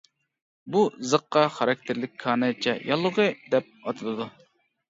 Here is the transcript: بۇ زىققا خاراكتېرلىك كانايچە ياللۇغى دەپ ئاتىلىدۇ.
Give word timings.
بۇ 0.75 0.79
زىققا 1.11 1.43
خاراكتېرلىك 1.59 2.17
كانايچە 2.25 2.75
ياللۇغى 2.89 3.29
دەپ 3.55 3.71
ئاتىلىدۇ. 3.85 4.29